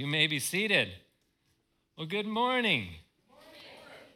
[0.00, 0.88] You may be seated.
[1.94, 2.88] Well, good morning.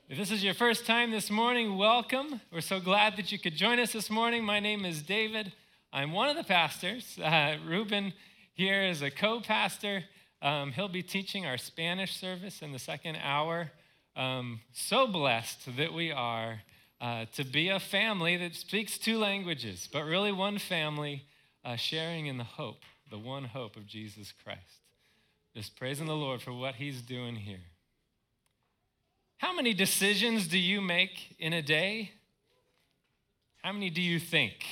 [0.08, 2.40] If this is your first time this morning, welcome.
[2.50, 4.44] We're so glad that you could join us this morning.
[4.44, 5.52] My name is David.
[5.92, 7.18] I'm one of the pastors.
[7.18, 8.14] Uh, Ruben
[8.54, 10.04] here is a co pastor.
[10.40, 13.70] Um, he'll be teaching our Spanish service in the second hour.
[14.16, 16.62] Um, so blessed that we are
[16.98, 21.26] uh, to be a family that speaks two languages, but really one family
[21.62, 24.83] uh, sharing in the hope, the one hope of Jesus Christ.
[25.54, 27.60] Just praising the Lord for what he's doing here.
[29.38, 32.10] How many decisions do you make in a day?
[33.62, 34.64] How many do you think?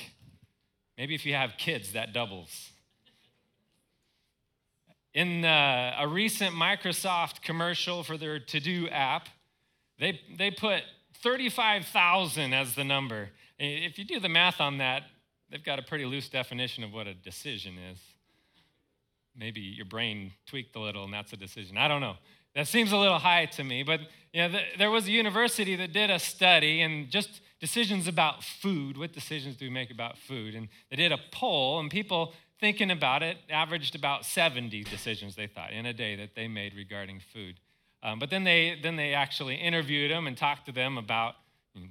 [0.97, 2.71] Maybe if you have kids, that doubles.
[5.13, 9.29] In uh, a recent Microsoft commercial for their to do app,
[9.99, 10.81] they, they put
[11.21, 13.29] 35,000 as the number.
[13.57, 15.03] If you do the math on that,
[15.49, 17.99] they've got a pretty loose definition of what a decision is
[19.35, 21.77] maybe your brain tweaked a little and that's a decision.
[21.77, 22.15] I don't know.
[22.55, 24.01] That seems a little high to me, but
[24.31, 28.43] you know, the, there was a university that did a study and just decisions about
[28.43, 28.97] food.
[28.97, 30.53] What decisions do we make about food?
[30.53, 35.47] And they did a poll, and people thinking about it averaged about 70 decisions they
[35.47, 37.59] thought in a day that they made regarding food.
[38.03, 41.35] Um, but then they then they actually interviewed them and talked to them about
[41.73, 41.87] you know,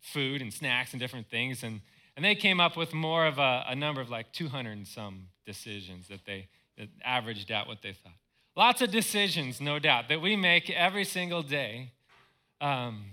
[0.00, 1.80] food and snacks and different things, and
[2.16, 5.28] and they came up with more of a, a number of like 200 and some
[5.44, 6.48] decisions that they
[7.04, 8.12] averaged out what they thought.
[8.56, 11.92] Lots of decisions, no doubt, that we make every single day.
[12.60, 13.04] Um,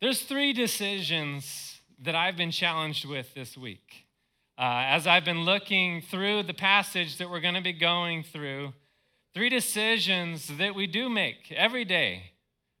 [0.00, 4.06] there's three decisions that I've been challenged with this week.
[4.56, 8.72] Uh, as I've been looking through the passage that we're going to be going through,
[9.34, 12.32] three decisions that we do make every day,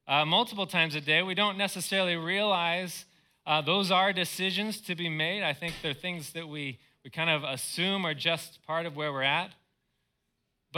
[0.08, 1.22] uh, multiple times a day.
[1.22, 3.04] We don't necessarily realize
[3.46, 5.42] uh, those are decisions to be made.
[5.42, 9.12] I think they're things that we, we kind of assume are just part of where
[9.12, 9.52] we're at.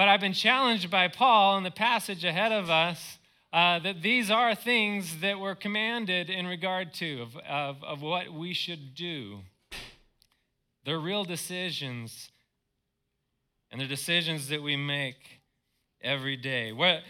[0.01, 3.19] But I've been challenged by Paul in the passage ahead of us
[3.53, 8.33] uh, that these are things that we're commanded in regard to, of, of, of what
[8.33, 9.41] we should do.
[10.87, 12.31] They're real decisions,
[13.71, 15.43] and they're decisions that we make
[16.01, 16.73] every day.
[16.73, 17.03] Where,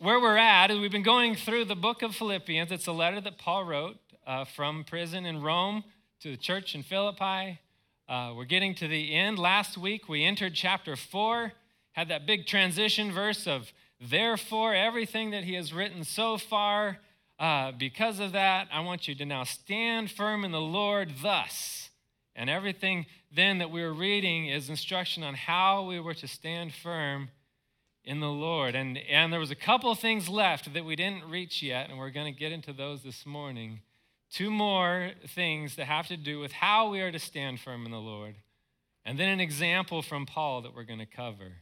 [0.00, 2.72] where we're at is we've been going through the book of Philippians.
[2.72, 5.84] It's a letter that Paul wrote uh, from prison in Rome
[6.22, 7.60] to the church in Philippi.
[8.08, 9.38] Uh, we're getting to the end.
[9.38, 11.52] Last week we entered chapter 4
[11.96, 16.98] had that big transition verse of, therefore, everything that he has written so far,
[17.38, 21.88] uh, because of that, I want you to now stand firm in the Lord thus.
[22.34, 26.74] And everything then that we were reading is instruction on how we were to stand
[26.74, 27.30] firm
[28.04, 28.74] in the Lord.
[28.74, 32.10] And, and there was a couple things left that we didn't reach yet, and we're
[32.10, 33.80] going to get into those this morning.
[34.30, 37.90] Two more things that have to do with how we are to stand firm in
[37.90, 38.34] the Lord.
[39.02, 41.52] And then an example from Paul that we're going to cover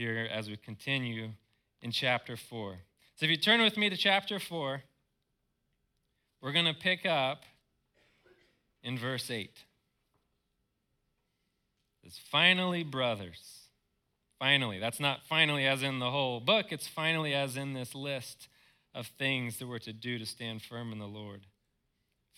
[0.00, 1.28] here as we continue
[1.82, 2.78] in chapter 4.
[3.16, 4.82] So if you turn with me to chapter 4,
[6.40, 7.42] we're going to pick up
[8.82, 9.50] in verse 8.
[12.02, 13.66] It's finally, brothers.
[14.38, 14.78] Finally.
[14.78, 18.48] That's not finally as in the whole book, it's finally as in this list
[18.94, 21.42] of things that we're to do to stand firm in the Lord.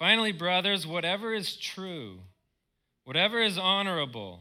[0.01, 2.23] Finally, brothers, whatever is true,
[3.05, 4.41] whatever is honorable,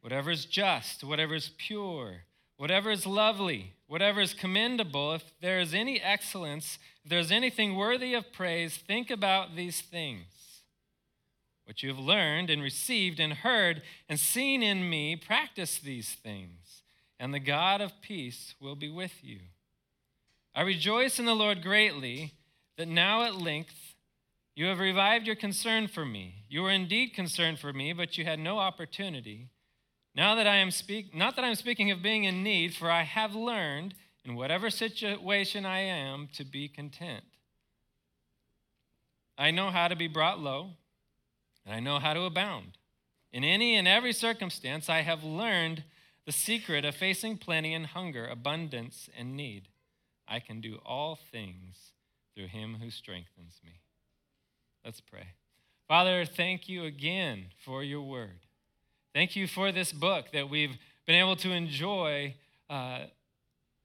[0.00, 2.22] whatever is just, whatever is pure,
[2.56, 7.76] whatever is lovely, whatever is commendable, if there is any excellence, if there is anything
[7.76, 10.26] worthy of praise, think about these things.
[11.64, 16.82] What you have learned and received and heard and seen in me, practice these things,
[17.18, 19.40] and the God of peace will be with you.
[20.54, 22.32] I rejoice in the Lord greatly
[22.78, 23.94] that now at length
[24.54, 26.44] you have revived your concern for me.
[26.48, 29.48] You were indeed concerned for me, but you had no opportunity.
[30.16, 33.02] Now that I am speak, not that I'm speaking of being in need, for I
[33.02, 33.94] have learned
[34.24, 37.24] in whatever situation I am to be content.
[39.36, 40.70] I know how to be brought low,
[41.66, 42.78] and I know how to abound.
[43.30, 45.84] In any and every circumstance, I have learned
[46.24, 49.68] the secret of facing plenty and hunger, abundance and need.
[50.26, 51.92] I can do all things
[52.34, 53.80] through him who strengthens me.
[54.82, 55.34] Let's pray.
[55.86, 58.45] Father, thank you again for your word.
[59.16, 60.76] Thank you for this book that we've
[61.06, 62.34] been able to enjoy
[62.68, 63.04] uh,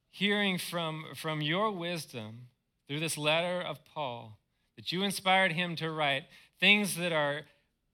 [0.10, 2.48] hearing from, from your wisdom
[2.86, 4.38] through this letter of Paul,
[4.76, 6.24] that you inspired him to write
[6.60, 7.44] things that are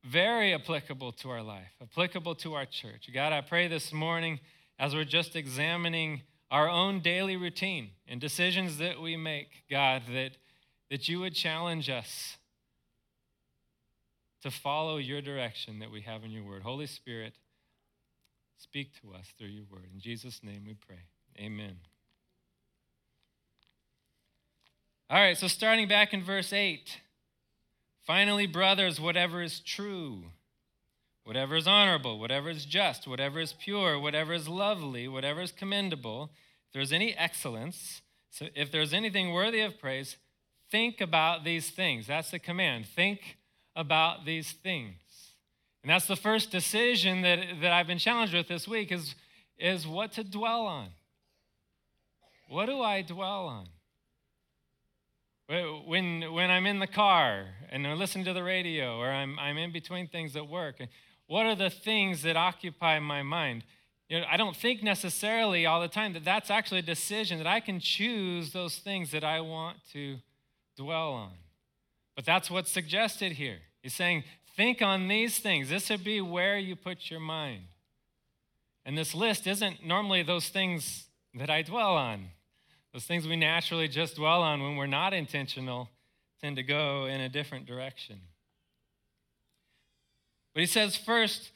[0.04, 3.07] very applicable to our life, applicable to our church.
[3.13, 4.39] God, I pray this morning
[4.80, 10.31] as we're just examining our own daily routine and decisions that we make, God, that,
[10.89, 12.38] that you would challenge us
[14.44, 16.63] to follow your direction that we have in your word.
[16.63, 17.34] Holy Spirit,
[18.57, 19.89] Speak to us through your word.
[19.94, 21.04] In Jesus' name we pray.
[21.39, 21.78] Amen.
[25.10, 26.98] All right, so starting back in verse 8.
[28.04, 30.24] Finally, brothers, whatever is true,
[31.24, 36.31] whatever is honorable, whatever is just, whatever is pure, whatever is lovely, whatever is commendable,
[36.68, 38.01] if there's any excellence,
[38.31, 40.18] so if there's anything worthy of praise,
[40.72, 42.07] think about these things.
[42.07, 42.86] That's the command.
[42.86, 43.37] Think
[43.77, 44.95] about these things.
[45.83, 49.15] And that's the first decision that, that I've been challenged with this week is,
[49.57, 50.89] is what to dwell on.
[52.50, 53.68] What do I dwell on?
[55.85, 59.57] When, when I'm in the car and I'm listening to the radio or I'm, I'm
[59.57, 60.81] in between things at work,
[61.27, 63.63] what are the things that occupy my mind?
[64.09, 67.47] You know, I don't think necessarily all the time that that's actually a decision, that
[67.47, 70.18] I can choose those things that I want to
[70.75, 71.33] dwell on.
[72.15, 73.59] But that's what's suggested here.
[73.88, 74.25] He's saying,
[74.57, 75.69] think on these things.
[75.69, 77.62] This would be where you put your mind.
[78.86, 82.25] And this list isn't normally those things that I dwell on.
[82.92, 85.88] Those things we naturally just dwell on when we're not intentional
[86.42, 88.19] tend to go in a different direction.
[90.54, 91.51] But he says, first,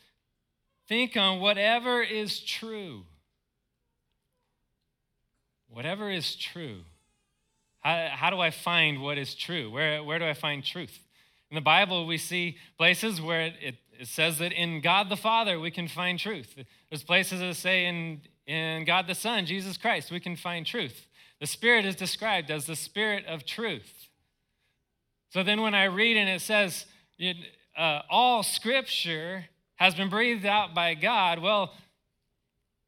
[0.87, 3.03] think on whatever is true.
[5.67, 6.83] Whatever is true.
[7.81, 9.69] How, how do I find what is true?
[9.69, 10.97] Where, where do I find truth?
[11.51, 13.55] In the Bible, we see places where it,
[13.99, 16.55] it, says that in God the Father we can find truth.
[16.89, 21.07] There's places that say in, in God the Son, Jesus Christ, we can find truth.
[21.39, 24.07] The Spirit is described as the Spirit of truth.
[25.29, 26.85] So then when I read and it says,
[27.77, 29.45] uh, all scripture
[29.75, 31.73] has been breathed out by God, well,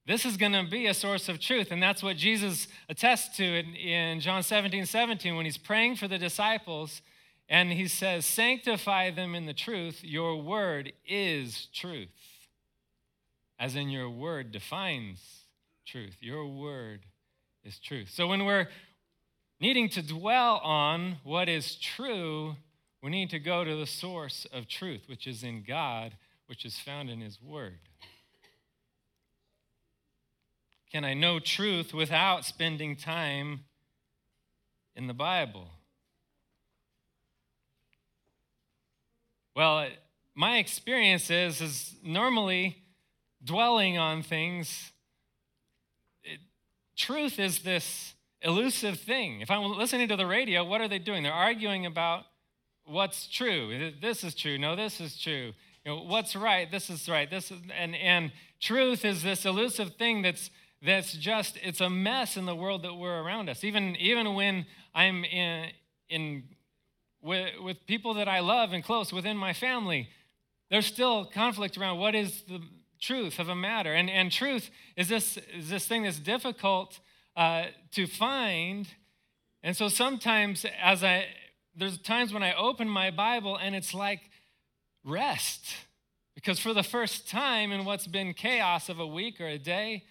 [0.08, 1.68] this is going to be a source of truth.
[1.72, 6.08] And that's what Jesus attests to in, in John 17 17 when he's praying for
[6.08, 7.02] the disciples.
[7.50, 10.04] And he says, Sanctify them in the truth.
[10.04, 12.10] Your word is truth.
[13.60, 15.20] As in, your word defines
[15.86, 16.18] truth.
[16.20, 17.02] Your word
[17.64, 18.10] is truth.
[18.12, 18.68] So when we're
[19.60, 22.56] needing to dwell on what is true,
[23.02, 26.14] we need to go to the source of truth, which is in God,
[26.48, 27.80] which is found in His Word.
[30.92, 33.66] Can I know truth without spending time
[34.96, 35.70] in the Bible?
[39.56, 39.88] Well,
[40.36, 42.78] my experience is, is normally
[43.44, 44.94] dwelling on things
[46.96, 49.42] truth is this elusive thing.
[49.42, 51.24] If I'm listening to the radio, what are they doing?
[51.24, 52.26] They're arguing about
[52.86, 53.94] what's true.
[54.02, 54.58] This is true.
[54.58, 55.54] No, this is true.
[55.86, 56.70] You know, what's right?
[56.70, 57.30] This is right.
[57.30, 60.50] This is and and truth is this elusive thing that's
[60.82, 63.64] that's just it's a mess in the world that we're around us.
[63.64, 65.72] Even even when I'm in
[66.10, 66.44] in
[67.24, 70.10] with, with people that I love and close within my family,
[70.70, 72.62] there's still conflict around what is the
[73.00, 73.94] truth of a matter.
[73.94, 77.00] And, and truth is this, is this thing that's difficult
[77.36, 78.88] uh, to find.
[79.64, 81.26] And so sometimes, as I,
[81.76, 84.22] there's times when I open my Bible and it's like
[85.04, 85.74] rest.
[86.36, 90.04] Because for the first time in what's been chaos of a week or a day,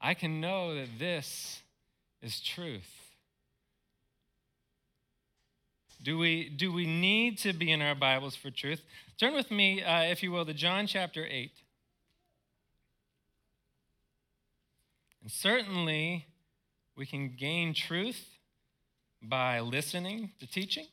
[0.00, 1.62] I can know that this
[2.22, 3.05] is truth.
[6.06, 8.80] Do we, do we need to be in our Bibles for truth?
[9.18, 11.50] Turn with me, uh, if you will, to John chapter 8.
[15.20, 16.26] And certainly,
[16.96, 18.24] we can gain truth
[19.20, 20.86] by listening to teaching,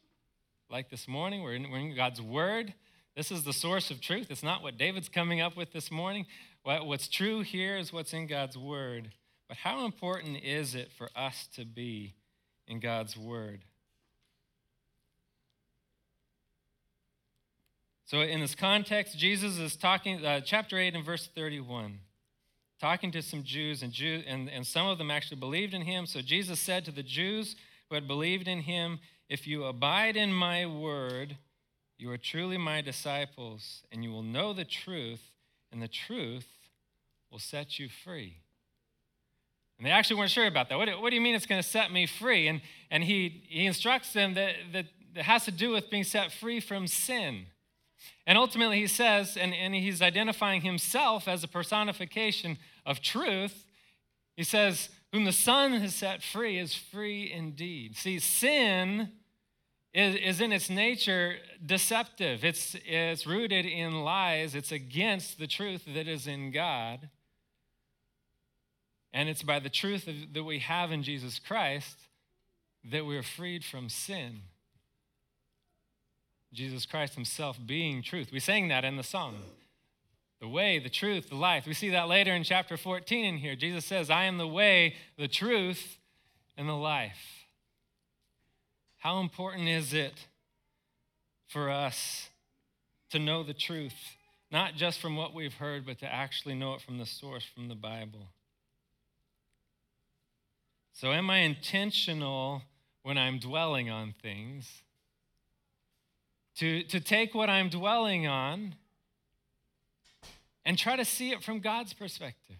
[0.71, 1.43] like this morning.
[1.43, 2.73] We're in, we're in, God's Word.
[3.15, 4.31] This is the source of truth.
[4.31, 6.25] It's not what David's coming up with this morning.
[6.63, 9.11] What, what's true here is what's in God's Word.
[9.47, 12.15] But how important is it for us to be
[12.65, 13.61] in God's Word?
[18.05, 21.99] So, in this context, Jesus is talking, uh, chapter 8 and verse 31
[22.83, 26.05] talking to some Jews, and, Jew, and, and some of them actually believed in him.
[26.05, 27.55] So Jesus said to the Jews
[27.87, 31.37] who had believed in him, If you abide in my word,
[31.97, 35.31] you are truly my disciples, and you will know the truth,
[35.71, 36.45] and the truth
[37.31, 38.35] will set you free.
[39.77, 40.77] And they actually weren't sure about that.
[40.77, 42.49] What do, what do you mean it's going to set me free?
[42.49, 42.59] And,
[42.91, 46.59] and he, he instructs them that, that it has to do with being set free
[46.59, 47.45] from sin.
[48.25, 53.65] And ultimately, he says, and, and he's identifying himself as a personification of truth.
[54.35, 57.97] He says, Whom the Son has set free is free indeed.
[57.97, 59.11] See, sin
[59.93, 65.83] is, is in its nature deceptive, it's, it's rooted in lies, it's against the truth
[65.93, 67.09] that is in God.
[69.13, 71.97] And it's by the truth that we have in Jesus Christ
[72.91, 74.41] that we're freed from sin.
[76.53, 78.31] Jesus Christ himself being truth.
[78.31, 79.37] We sang that in the song.
[80.39, 81.65] the way, the truth, the life.
[81.65, 83.55] We see that later in chapter 14 in here.
[83.55, 85.97] Jesus says, I am the way, the truth,
[86.57, 87.45] and the life.
[88.97, 90.27] How important is it
[91.47, 92.29] for us
[93.09, 94.17] to know the truth,
[94.51, 97.69] not just from what we've heard, but to actually know it from the source, from
[97.69, 98.27] the Bible?
[100.91, 102.63] So, am I intentional
[103.01, 104.83] when I'm dwelling on things?
[106.57, 108.75] To, to take what I'm dwelling on
[110.65, 112.57] and try to see it from God's perspective.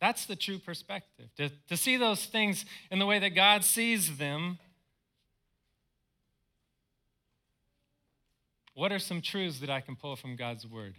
[0.00, 1.26] That's the true perspective.
[1.36, 4.58] To, to see those things in the way that God sees them.
[8.74, 10.96] What are some truths that I can pull from God's word?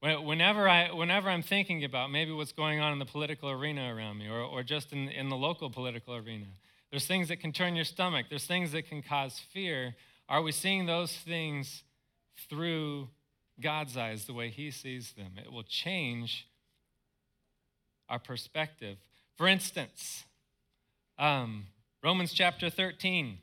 [0.00, 4.18] Whenever, I, whenever I'm thinking about maybe what's going on in the political arena around
[4.18, 6.46] me or, or just in, in the local political arena,
[6.90, 9.96] there's things that can turn your stomach, there's things that can cause fear.
[10.28, 11.82] Are we seeing those things
[12.50, 13.08] through
[13.60, 15.32] God's eyes the way He sees them?
[15.36, 16.46] It will change
[18.08, 18.98] our perspective.
[19.36, 20.24] For instance,
[21.18, 21.66] um,
[22.02, 23.38] Romans chapter 13.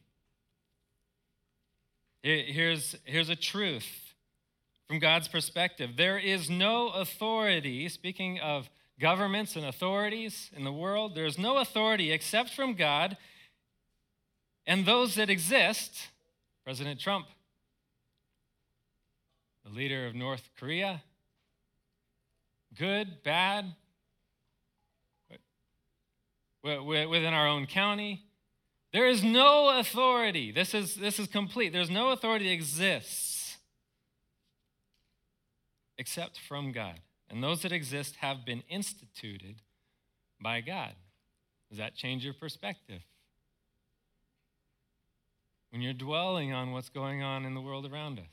[2.24, 4.14] Here's, here's a truth
[4.88, 5.92] from God's perspective.
[5.96, 11.58] There is no authority, speaking of governments and authorities in the world, there is no
[11.58, 13.18] authority except from God,
[14.66, 16.08] and those that exist,
[16.66, 17.28] President Trump,
[19.64, 21.04] the leader of North Korea,
[22.78, 23.74] good, bad,
[26.64, 28.24] within our own county.
[28.92, 30.52] There is no authority.
[30.52, 31.72] This is, this is complete.
[31.72, 33.58] There's no authority that exists
[35.98, 37.00] except from God.
[37.30, 39.62] And those that exist have been instituted
[40.42, 40.94] by God.
[41.70, 43.02] Does that change your perspective?
[45.76, 48.30] When you're dwelling on what's going on in the world around us,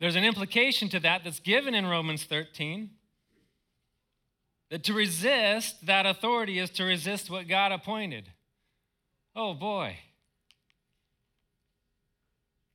[0.00, 2.88] there's an implication to that that's given in Romans 13
[4.70, 8.32] that to resist that authority is to resist what God appointed.
[9.34, 9.98] Oh boy.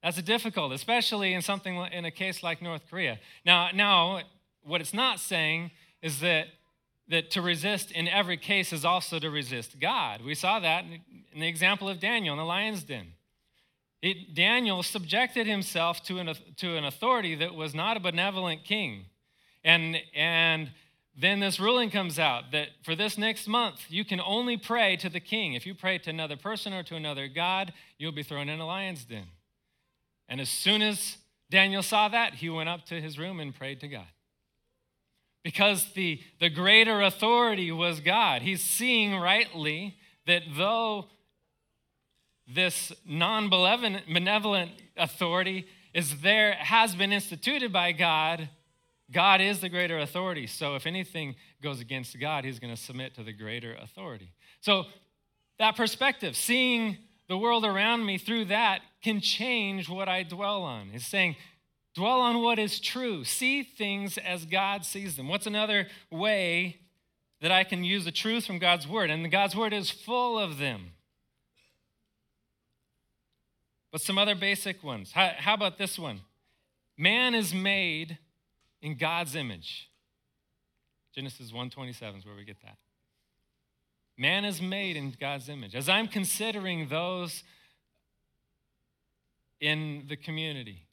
[0.04, 3.18] That's difficult, especially in something in a case like North Korea.
[3.44, 4.22] Now, now,
[4.62, 5.72] what it's not saying
[6.04, 6.46] is that
[7.08, 10.22] that to resist in every case is also to resist God.
[10.24, 10.86] We saw that
[11.34, 13.14] in the example of Daniel in the lion's den.
[14.02, 19.06] It, Daniel subjected himself to an, to an authority that was not a benevolent king.
[19.64, 20.72] And, and
[21.16, 25.10] then this ruling comes out that for this next month, you can only pray to
[25.10, 25.54] the king.
[25.54, 28.66] If you pray to another person or to another God, you'll be thrown in a
[28.66, 29.28] lion's den.
[30.28, 31.18] And as soon as
[31.52, 34.08] Daniel saw that, he went up to his room and prayed to God.
[35.44, 38.42] Because the, the greater authority was God.
[38.42, 41.10] He's seeing rightly that though
[42.48, 48.50] this non benevolent authority is there, has been instituted by God,
[49.12, 50.48] God is the greater authority.
[50.48, 54.32] So if anything goes against God, he's going to submit to the greater authority.
[54.62, 54.86] So
[55.60, 60.90] that perspective, seeing the world around me through that can change what I dwell on.
[60.90, 61.36] He's saying,
[61.96, 63.24] dwell on what is true.
[63.24, 65.28] See things as God sees them.
[65.28, 66.78] What's another way
[67.42, 69.10] that I can use the truth from God's word?
[69.10, 70.92] And God's word is full of them.
[73.92, 75.12] But some other basic ones.
[75.12, 76.22] How, how about this one?
[76.98, 78.18] Man is made
[78.82, 79.90] in God's image.
[81.14, 82.78] Genesis 1:27 is where we get that.
[84.18, 85.76] Man is made in God's image.
[85.76, 87.44] As I'm considering those
[89.60, 90.88] in the community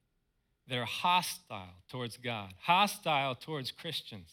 [0.66, 4.30] that are hostile towards God, hostile towards Christians,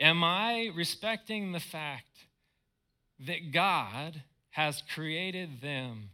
[0.00, 2.26] am I respecting the fact
[3.20, 4.22] that God
[4.56, 6.08] has created them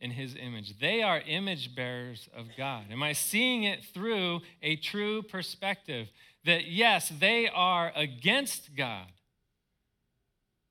[0.00, 0.78] in his image.
[0.78, 2.84] They are image bearers of God.
[2.90, 6.08] Am I seeing it through a true perspective
[6.46, 9.08] that yes, they are against God.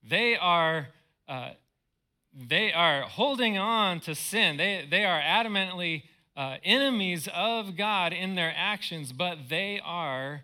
[0.02, 0.88] They are,
[1.28, 1.50] uh,
[2.34, 4.56] they are holding on to sin.
[4.56, 6.02] They, they are adamantly
[6.36, 10.42] uh, enemies of God in their actions, but they are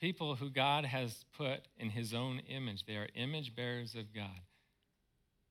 [0.00, 2.86] people who God has put in his own image.
[2.86, 4.40] They are image bearers of God.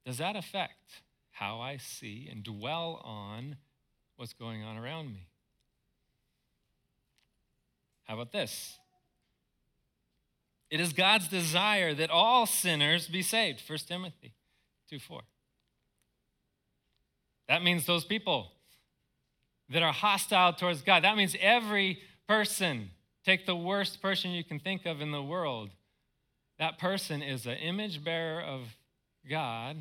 [0.05, 1.01] Does that affect
[1.31, 3.57] how I see and dwell on
[4.15, 5.27] what's going on around me?
[8.05, 8.77] How about this?
[10.69, 13.61] It is God's desire that all sinners be saved.
[13.67, 14.33] 1 Timothy
[14.89, 15.21] 2 4.
[17.47, 18.51] That means those people
[19.69, 21.03] that are hostile towards God.
[21.03, 22.91] That means every person,
[23.25, 25.71] take the worst person you can think of in the world,
[26.59, 28.75] that person is an image bearer of
[29.29, 29.77] God,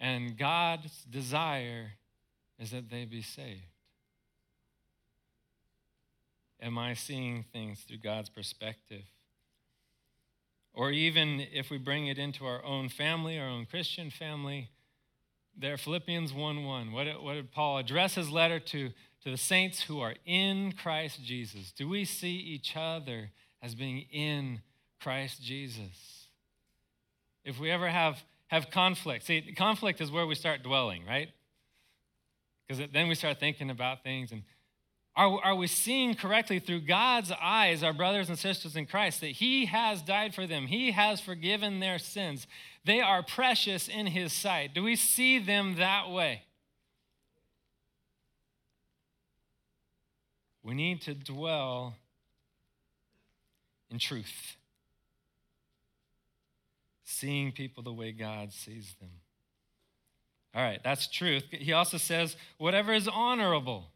[0.00, 1.92] and God's desire
[2.58, 3.62] is that they be saved.
[6.60, 9.02] Am I seeing things through God's perspective?
[10.74, 14.70] Or even if we bring it into our own family, our own Christian family,
[15.56, 16.92] there, Philippians 1 1.
[16.92, 18.90] What did, what did Paul address his letter to,
[19.24, 21.72] to the saints who are in Christ Jesus?
[21.72, 24.60] Do we see each other as being in
[25.00, 26.17] Christ Jesus?
[27.48, 31.30] If we ever have, have conflict, see, conflict is where we start dwelling, right?
[32.66, 34.42] Because then we start thinking about things and
[35.16, 39.30] are, are we seeing correctly through God's eyes, our brothers and sisters in Christ, that
[39.30, 40.66] He has died for them?
[40.66, 42.46] He has forgiven their sins.
[42.84, 44.74] They are precious in His sight.
[44.74, 46.42] Do we see them that way?
[50.62, 51.96] We need to dwell
[53.90, 54.57] in truth,
[57.08, 59.08] seeing people the way God sees them.
[60.54, 61.44] All right, that's truth.
[61.50, 63.86] He also says, whatever is honorable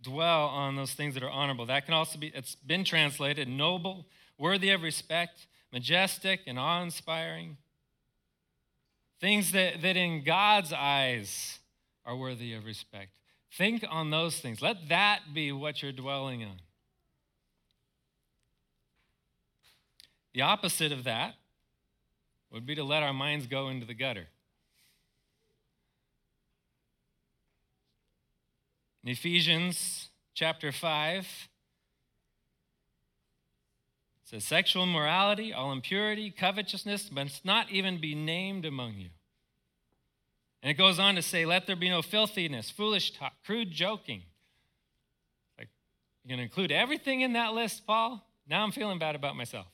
[0.00, 1.66] dwell on those things that are honorable.
[1.66, 4.06] That can also be, it's been translated noble,
[4.38, 7.56] worthy of respect, majestic, and awe inspiring.
[9.20, 11.58] Things that, that in God's eyes
[12.06, 13.10] are worthy of respect.
[13.52, 14.62] Think on those things.
[14.62, 16.60] Let that be what you're dwelling on.
[20.38, 21.34] The opposite of that
[22.52, 24.28] would be to let our minds go into the gutter.
[29.02, 31.26] In Ephesians chapter 5, it
[34.22, 39.08] says, Sexual immorality, all impurity, covetousness must not even be named among you.
[40.62, 44.22] And it goes on to say, Let there be no filthiness, foolish talk, crude joking.
[45.58, 45.68] Like,
[46.22, 48.24] you're going to include everything in that list, Paul?
[48.46, 49.66] Now I'm feeling bad about myself.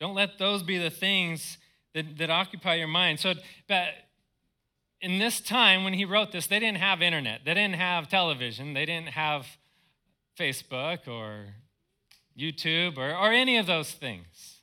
[0.00, 1.58] Don't let those be the things
[1.94, 3.20] that, that occupy your mind.
[3.20, 3.34] So,
[3.68, 3.88] but
[5.00, 8.74] in this time when he wrote this, they didn't have internet, they didn't have television,
[8.74, 9.46] they didn't have
[10.38, 11.54] Facebook or
[12.38, 14.60] YouTube or, or any of those things.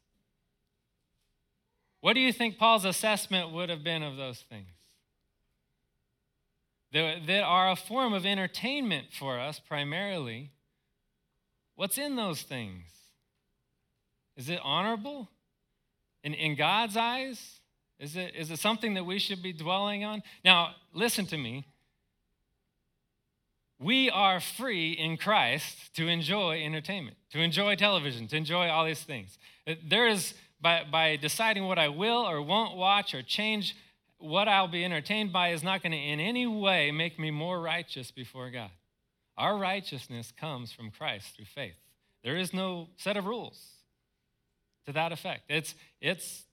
[2.01, 4.69] What do you think Paul's assessment would have been of those things?
[6.93, 10.51] That, that are a form of entertainment for us primarily.
[11.75, 12.85] What's in those things?
[14.37, 15.27] Is it honorable
[16.23, 17.59] in, in God's eyes?
[17.99, 20.21] Is it, is it something that we should be dwelling on?
[20.45, 21.65] Now, listen to me.
[23.79, 29.01] We are free in Christ to enjoy entertainment, to enjoy television, to enjoy all these
[29.01, 29.37] things.
[29.67, 33.75] Uh, there is, by, by deciding what I will or won't watch or change
[34.19, 37.59] what I'll be entertained by, is not going to in any way make me more
[37.61, 38.71] righteous before God.
[39.37, 41.75] Our righteousness comes from Christ through faith.
[42.23, 43.76] There is no set of rules
[44.87, 45.43] to that effect.
[45.49, 46.43] It's, it's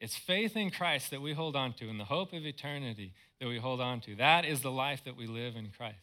[0.00, 3.48] it's faith in Christ that we hold on to and the hope of eternity that
[3.48, 4.14] we hold on to.
[4.16, 5.96] That is the life that we live in Christ.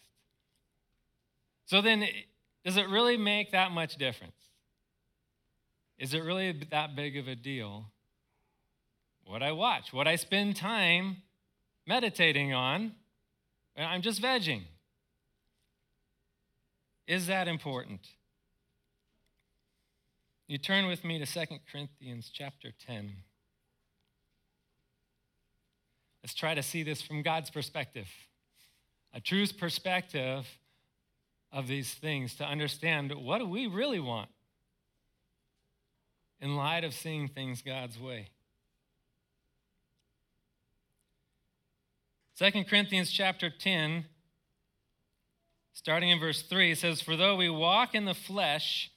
[1.66, 2.08] So then,
[2.66, 4.34] does it really make that much difference?
[6.00, 7.86] Is it really that big of a deal
[9.26, 11.18] what I watch, what I spend time
[11.86, 12.94] meditating on?
[13.78, 14.64] I'm just vegging.
[17.06, 18.02] Is that important?
[20.52, 23.14] You turn with me to 2 Corinthians chapter 10.
[26.22, 28.10] Let's try to see this from God's perspective,
[29.14, 30.46] a true perspective
[31.54, 34.30] of these things to understand what do we really want
[36.42, 38.28] in light of seeing things God's way.
[42.38, 44.04] 2 Corinthians chapter 10,
[45.72, 48.92] starting in verse 3, says, For though we walk in the flesh,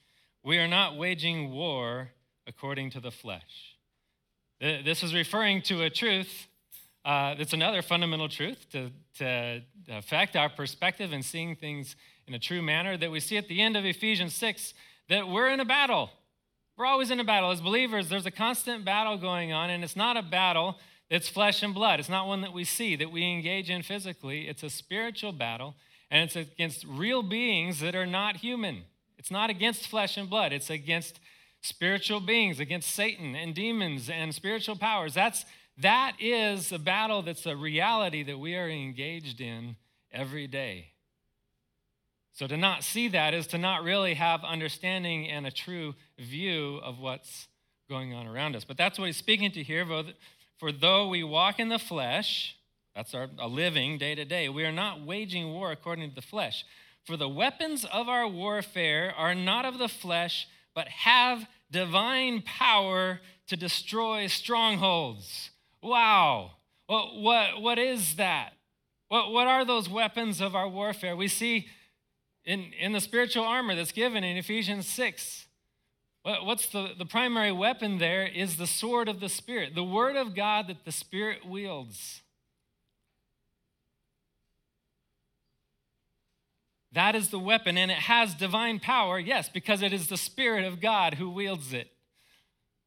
[0.45, 2.09] we are not waging war
[2.47, 3.75] according to the flesh.
[4.61, 6.47] This is referring to a truth
[7.03, 11.95] uh, that's another fundamental truth to, to affect our perspective and seeing things
[12.27, 14.73] in a true manner that we see at the end of Ephesians 6
[15.09, 16.09] that we're in a battle.
[16.77, 17.51] We're always in a battle.
[17.51, 20.77] As believers, there's a constant battle going on, and it's not a battle
[21.09, 21.99] that's flesh and blood.
[21.99, 24.47] It's not one that we see, that we engage in physically.
[24.47, 25.75] It's a spiritual battle,
[26.09, 28.83] and it's against real beings that are not human.
[29.17, 31.19] It's not against flesh and blood, it's against
[31.61, 35.13] spiritual beings, against Satan and demons and spiritual powers.
[35.13, 35.45] That's
[35.77, 39.75] that is a battle that's a reality that we are engaged in
[40.11, 40.91] every day.
[42.31, 46.79] So to not see that is to not really have understanding and a true view
[46.83, 47.47] of what's
[47.89, 48.65] going on around us.
[48.65, 49.85] But that's what he's speaking to here.
[50.57, 52.57] For though we walk in the flesh,
[52.95, 56.21] that's our a living day to day, we are not waging war according to the
[56.21, 56.65] flesh.
[57.05, 63.21] For the weapons of our warfare are not of the flesh, but have divine power
[63.47, 65.51] to destroy strongholds.
[65.83, 66.53] Wow.
[66.89, 68.53] Well, what, what is that?
[69.07, 71.15] What, what are those weapons of our warfare?
[71.15, 71.67] We see
[72.43, 75.45] in, in the spiritual armor that's given in Ephesians 6.
[76.23, 80.15] What, what's the, the primary weapon there is the sword of the Spirit, the word
[80.15, 82.23] of God that the Spirit wields.
[86.95, 90.63] That is the weapon, and it has divine power, yes, because it is the Spirit
[90.63, 91.91] of God who wields it.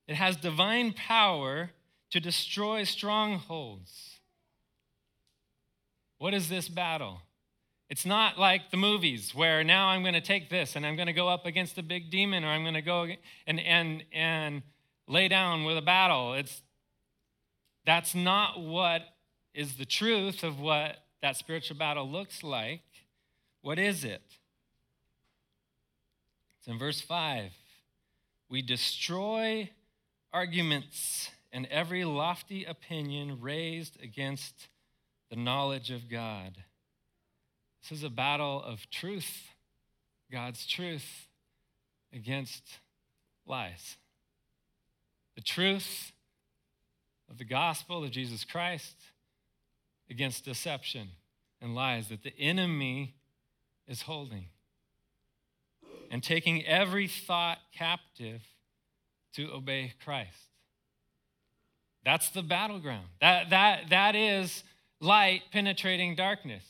[0.07, 1.73] It has divine power
[2.11, 4.17] to destroy strongholds.
[6.17, 7.21] What is this battle?
[7.91, 11.07] It's not like the movies where now I'm going to take this and I'm going
[11.07, 13.09] to go up against a big demon or I'm going to go
[13.47, 14.63] and, and, and
[15.07, 16.33] lay down with a battle.
[16.33, 16.63] It's,
[17.85, 19.03] that's not what
[19.53, 22.81] is the truth of what that spiritual battle looks like.
[23.61, 24.23] What is it?
[26.59, 27.53] It's in verse 5.
[28.49, 29.71] We destroy
[30.33, 34.69] arguments and every lofty opinion raised against
[35.31, 36.57] the knowledge of God.
[37.83, 39.49] This is a battle of truth,
[40.31, 41.27] God's truth,
[42.13, 42.63] against
[43.47, 43.97] lies.
[45.37, 46.13] The truth
[47.31, 48.97] of the gospel of Jesus Christ
[50.11, 51.11] against deception
[51.61, 53.15] and lies that the enemy
[53.89, 54.47] is holding
[56.11, 58.43] and taking every thought captive
[59.35, 60.31] to obey Christ.
[62.05, 63.07] That's the battleground.
[63.21, 64.63] That, that, that is
[65.01, 66.63] light penetrating darkness.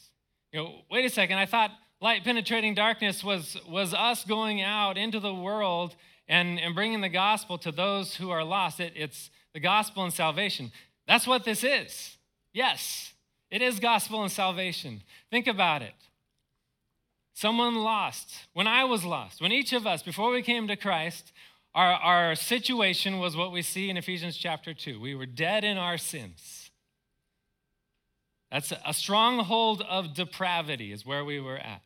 [0.52, 4.96] You know, wait a second, I thought light penetrating darkness was, was us going out
[4.96, 5.94] into the world
[6.26, 8.80] and, and bringing the gospel to those who are lost.
[8.80, 10.72] It, it's the gospel and salvation.
[11.06, 12.16] That's what this is.
[12.52, 13.12] Yes,
[13.50, 15.02] it is gospel and salvation.
[15.30, 15.94] Think about it.
[17.38, 18.48] Someone lost.
[18.52, 21.32] When I was lost, when each of us, before we came to Christ,
[21.72, 24.98] our, our situation was what we see in Ephesians chapter 2.
[24.98, 26.72] We were dead in our sins.
[28.50, 31.82] That's a stronghold of depravity, is where we were at.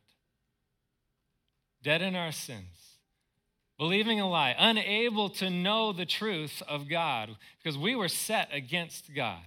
[1.83, 2.97] Dead in our sins,
[3.77, 9.15] believing a lie, unable to know the truth of God because we were set against
[9.15, 9.45] God.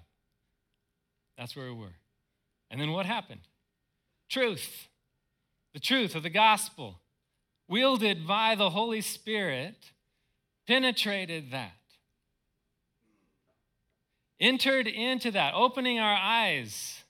[1.36, 1.96] That's where we were.
[2.70, 3.42] And then what happened?
[4.30, 4.88] Truth
[5.76, 7.02] the truth of the gospel,
[7.68, 9.92] wielded by the Holy Spirit,
[10.66, 11.74] penetrated that.
[14.40, 17.04] Entered into that, opening our eyes,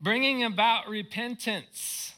[0.00, 2.14] bringing about repentance,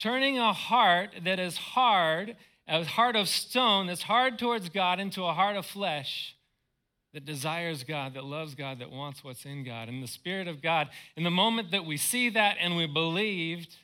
[0.00, 5.24] turning a heart that is hard, a heart of stone that's hard towards God, into
[5.24, 6.33] a heart of flesh
[7.14, 9.88] that desires God, that loves God, that wants what's in God.
[9.88, 13.76] And the Spirit of God, in the moment that we see that and we believed,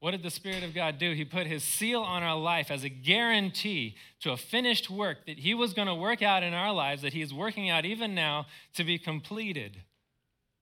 [0.00, 1.12] what did the Spirit of God do?
[1.12, 5.38] He put His seal on our life as a guarantee to a finished work that
[5.38, 8.14] He was going to work out in our lives, that He is working out even
[8.14, 9.78] now to be completed,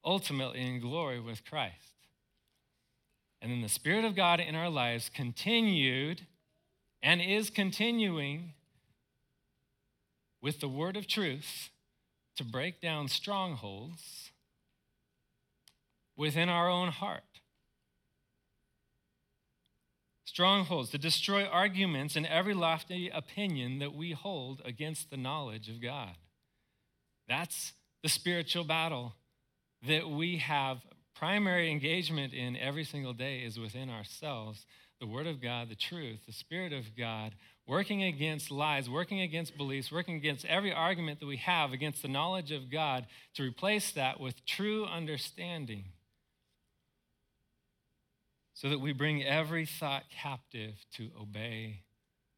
[0.04, 1.74] ultimately in glory with Christ.
[3.40, 6.22] And then the Spirit of God in our lives continued
[7.02, 8.52] and is continuing
[10.40, 11.70] with the word of truth
[12.36, 14.30] to break down strongholds
[16.16, 17.22] within our own heart.
[20.24, 25.82] Strongholds to destroy arguments and every lofty opinion that we hold against the knowledge of
[25.82, 26.16] God.
[27.28, 29.14] That's the spiritual battle
[29.86, 30.78] that we have
[31.14, 34.64] primary engagement in every single day is within ourselves
[35.00, 37.34] the Word of God, the truth, the Spirit of God,
[37.66, 42.08] working against lies, working against beliefs, working against every argument that we have against the
[42.08, 45.84] knowledge of God, to replace that with true understanding
[48.54, 51.80] so that we bring every thought captive to obey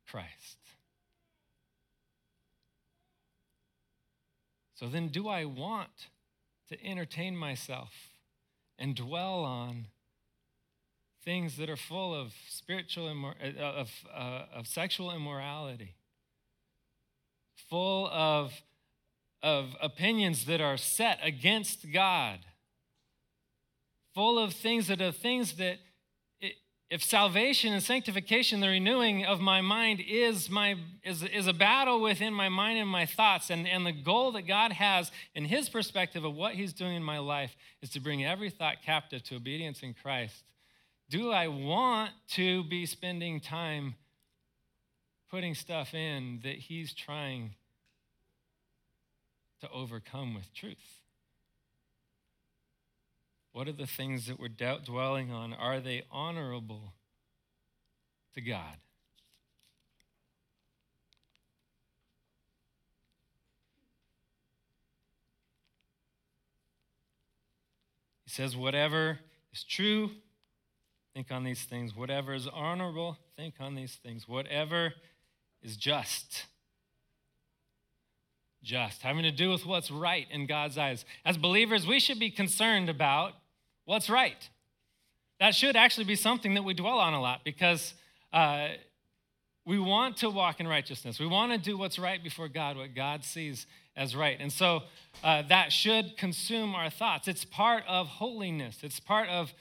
[0.09, 0.59] Christ.
[4.75, 6.09] So then, do I want
[6.69, 7.91] to entertain myself
[8.79, 9.87] and dwell on
[11.25, 15.95] things that are full of spiritual immor- uh, of, uh, of sexual immorality,
[17.69, 18.53] full of,
[19.43, 22.41] of opinions that are set against God,
[24.15, 25.79] full of things that are things that
[26.91, 32.01] if salvation and sanctification, the renewing of my mind is, my, is, is a battle
[32.01, 35.69] within my mind and my thoughts, and, and the goal that God has in His
[35.69, 39.35] perspective of what He's doing in my life is to bring every thought captive to
[39.35, 40.45] obedience in Christ,
[41.11, 43.95] do I want to be spending time
[45.31, 47.55] putting stuff in that he's trying
[49.61, 51.01] to overcome with truth?
[53.53, 55.53] What are the things that we're dwelling on?
[55.53, 56.95] Are they honorable
[58.35, 58.77] to God?
[68.25, 69.21] He says, whatever
[69.53, 70.11] is true,
[71.15, 71.95] think on these things.
[71.95, 74.29] Whatever is honorable, think on these things.
[74.29, 74.95] Whatever
[75.63, 76.47] is just.
[78.63, 81.05] Just, having to do with what's right in God's eyes.
[81.25, 83.35] As believers, we should be concerned about
[83.85, 84.49] what's right.
[85.39, 87.93] That should actually be something that we dwell on a lot because
[88.33, 88.69] uh,
[89.67, 91.21] we want to walk in righteousness.
[91.21, 94.39] We want to do what's right before God, what God sees as right.
[94.41, 94.83] And so
[95.23, 97.29] uh, that should consume our thoughts.
[97.29, 99.53] It's part of holiness, it's part of,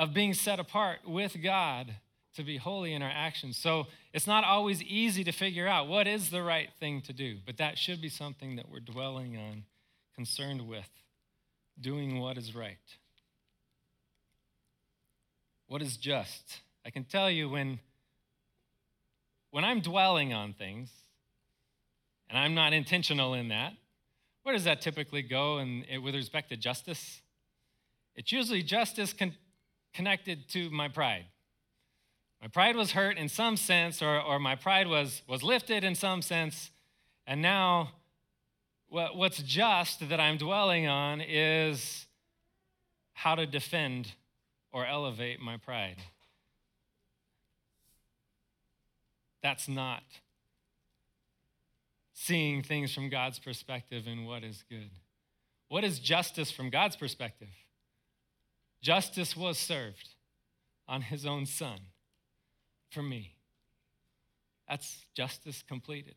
[0.00, 1.94] of being set apart with God
[2.34, 3.58] to be holy in our actions.
[3.58, 7.36] So it's not always easy to figure out what is the right thing to do,
[7.44, 9.64] but that should be something that we're dwelling on,
[10.14, 10.88] concerned with,
[11.78, 12.78] doing what is right.
[15.66, 16.60] What is just?
[16.86, 17.78] I can tell you when
[19.50, 20.88] when I'm dwelling on things,
[22.30, 23.74] and I'm not intentional in that,
[24.44, 27.20] where does that typically go in, with respect to justice?
[28.14, 29.34] It's usually justice con-
[29.92, 31.26] connected to my pride.
[32.40, 35.94] My pride was hurt in some sense, or, or my pride was, was lifted in
[35.94, 36.70] some sense,
[37.26, 37.90] and now
[38.88, 42.06] what, what's just that I'm dwelling on is
[43.12, 44.12] how to defend
[44.72, 45.96] or elevate my pride.
[49.42, 50.02] That's not
[52.12, 54.90] seeing things from God's perspective and what is good.
[55.68, 57.48] What is justice from God's perspective?
[58.82, 60.10] Justice was served
[60.88, 61.78] on his own son
[62.90, 63.34] for me.
[64.68, 66.14] That's justice completed.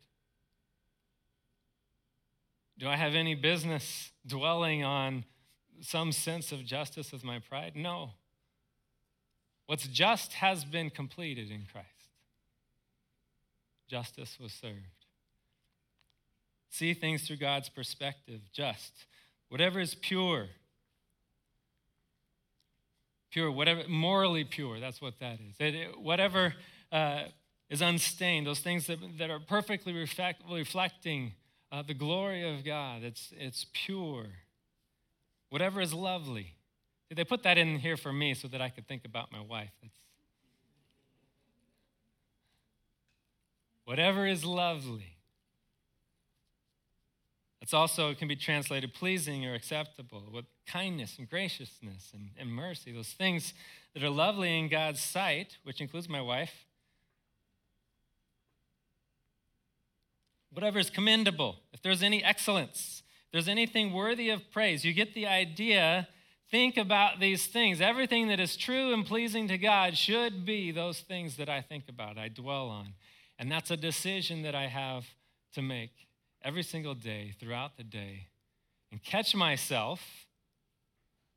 [2.78, 5.24] Do I have any business dwelling on
[5.80, 7.72] some sense of justice as my pride?
[7.76, 8.10] No.
[9.66, 11.88] What's just has been completed in Christ
[13.88, 14.76] justice was served.
[16.70, 18.92] See things through God's perspective, just.
[19.48, 20.48] Whatever is pure,
[23.34, 25.56] pure, whatever, morally pure, that's what that is.
[25.58, 26.54] It, it, whatever
[26.92, 27.24] uh,
[27.68, 31.32] is unstained, those things that, that are perfectly reflect, reflecting
[31.72, 34.26] uh, the glory of God, it's, it's pure.
[35.50, 36.54] Whatever is lovely.
[37.12, 39.70] They put that in here for me so that I could think about my wife.
[39.82, 39.98] That's
[43.84, 45.13] whatever is lovely.
[47.64, 52.50] It's also, it can be translated pleasing or acceptable with kindness and graciousness and, and
[52.52, 53.54] mercy, those things
[53.94, 56.52] that are lovely in God's sight, which includes my wife.
[60.52, 65.14] Whatever is commendable, if there's any excellence, if there's anything worthy of praise, you get
[65.14, 66.06] the idea.
[66.50, 67.80] Think about these things.
[67.80, 71.84] Everything that is true and pleasing to God should be those things that I think
[71.88, 72.92] about, I dwell on.
[73.38, 75.06] And that's a decision that I have
[75.54, 75.92] to make
[76.44, 78.28] every single day throughout the day
[78.92, 80.00] and catch myself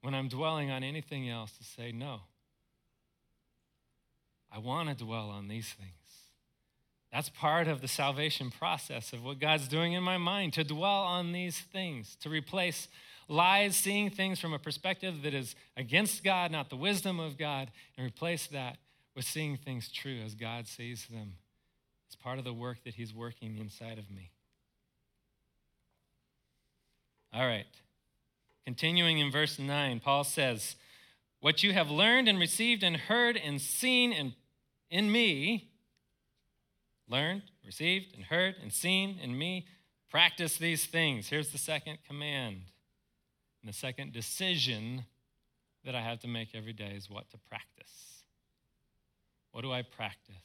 [0.02, 2.22] when I'm dwelling on anything else to say, no.
[4.52, 5.92] I want to dwell on these things.
[7.12, 11.04] That's part of the salvation process of what God's doing in my mind to dwell
[11.04, 12.88] on these things, to replace
[13.28, 17.72] lies, seeing things from a perspective that is against God, not the wisdom of God,
[17.98, 18.78] and replace that
[19.16, 21.34] with seeing things true as God sees them
[22.08, 24.32] it's part of the work that He's working inside of me.
[27.34, 27.66] All right.
[28.66, 30.76] Continuing in verse 9, Paul says,
[31.40, 34.34] What you have learned and received and heard and seen in,
[34.90, 35.70] in me,
[37.08, 39.68] learned, received, and heard and seen in me,
[40.10, 41.30] practice these things.
[41.30, 42.62] Here's the second command.
[43.62, 45.06] And the second decision
[45.86, 48.24] that I have to make every day is what to practice.
[49.52, 50.36] What do I practice?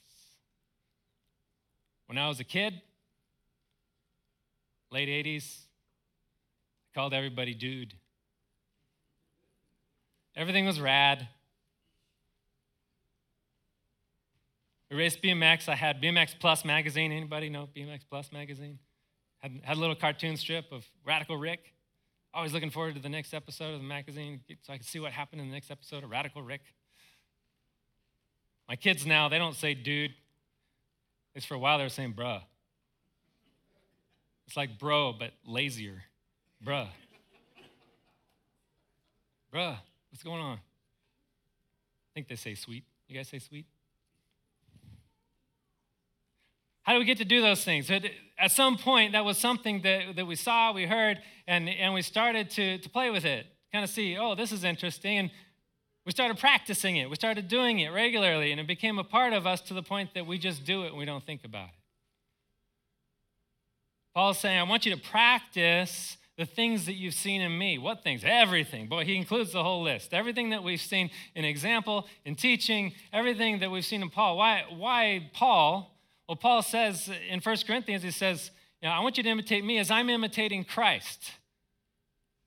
[2.07, 2.81] When I was a kid,
[4.91, 5.72] late 80s, I
[6.93, 7.93] called everybody dude.
[10.35, 11.27] Everything was rad.
[14.89, 15.69] We raced BMX.
[15.69, 17.11] I had BMX Plus magazine.
[17.11, 18.79] Anybody know BMX Plus magazine?
[19.39, 21.73] Had, had a little cartoon strip of Radical Rick.
[22.33, 25.11] Always looking forward to the next episode of the magazine so I could see what
[25.11, 26.61] happened in the next episode of Radical Rick.
[28.67, 32.13] My kids now, they don't say dude, at least for a while, they were saying
[32.13, 32.41] bruh.
[34.47, 36.03] It's like bro, but lazier.
[36.63, 36.87] Bruh.
[39.53, 39.77] Bruh,
[40.09, 40.57] what's going on?
[40.57, 42.83] I think they say sweet.
[43.07, 43.65] You guys say sweet?
[46.83, 47.89] How do we get to do those things?
[48.37, 52.01] At some point, that was something that, that we saw, we heard, and, and we
[52.01, 53.45] started to, to play with it.
[53.71, 55.17] Kind of see, oh, this is interesting.
[55.17, 55.31] And
[56.05, 57.09] we started practicing it.
[57.09, 60.13] We started doing it regularly, and it became a part of us to the point
[60.15, 61.75] that we just do it and we don't think about it.
[64.13, 67.77] Paul's saying, I want you to practice the things that you've seen in me.
[67.77, 68.23] What things?
[68.25, 68.87] Everything.
[68.87, 70.13] Boy, he includes the whole list.
[70.13, 74.37] Everything that we've seen in example, in teaching, everything that we've seen in Paul.
[74.37, 75.95] Why, why Paul?
[76.27, 78.49] Well, Paul says in 1 Corinthians, he says,
[78.81, 81.31] you know, I want you to imitate me as I'm imitating Christ.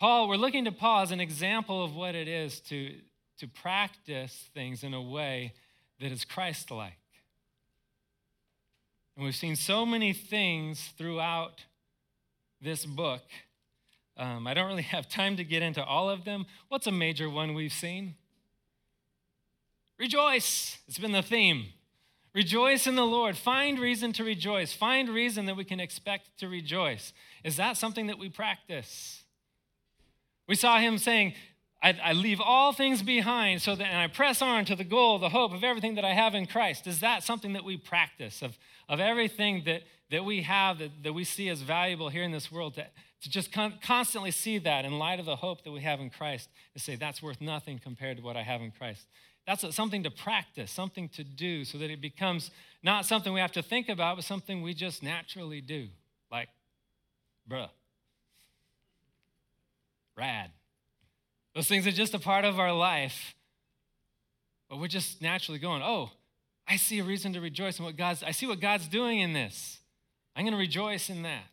[0.01, 2.95] Paul, we're looking to Paul as an example of what it is to,
[3.39, 5.55] to practice things in a way
[6.01, 6.99] that is Christ like.
[9.17, 11.65] And we've seen so many things throughout
[12.61, 13.23] this book.
[14.17, 16.47] Um, I don't really have time to get into all of them.
[16.69, 18.15] What's a major one we've seen?
[19.99, 20.79] Rejoice.
[20.89, 21.67] It's been the theme.
[22.35, 23.37] Rejoice in the Lord.
[23.37, 24.75] Find reason to rejoice.
[24.75, 27.15] Find reason that we can expect to rejoice.
[27.43, 29.23] Is that something that we practice?
[30.47, 31.33] We saw him saying,
[31.83, 35.19] I, I, leave all things behind so that and I press on to the goal,
[35.19, 36.87] the hope of everything that I have in Christ.
[36.87, 41.13] Is that something that we practice of, of everything that, that we have that, that
[41.15, 42.87] we see as valuable here in this world to,
[43.23, 46.11] to just con- constantly see that in light of the hope that we have in
[46.11, 49.07] Christ to say that's worth nothing compared to what I have in Christ.
[49.47, 52.51] That's a, something to practice, something to do so that it becomes
[52.83, 55.89] not something we have to think about, but something we just naturally do.
[56.31, 56.49] Like,
[57.49, 57.71] bruh,
[60.17, 60.51] rad.
[61.55, 63.35] Those things are just a part of our life.
[64.69, 66.11] But we're just naturally going, oh,
[66.69, 69.33] I see a reason to rejoice in what God's, I see what God's doing in
[69.33, 69.79] this.
[70.35, 71.45] I'm going to rejoice in that.